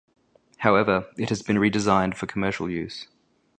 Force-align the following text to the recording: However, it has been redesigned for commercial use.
However, 0.57 1.05
it 1.15 1.29
has 1.29 1.43
been 1.43 1.57
redesigned 1.57 2.15
for 2.15 2.25
commercial 2.25 2.67
use. 2.67 3.05